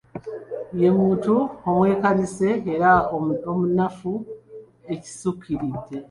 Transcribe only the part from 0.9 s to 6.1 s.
muntu omwekanase era omunafu ekisukkiridde.